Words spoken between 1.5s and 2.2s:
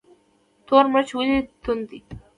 توند دي؟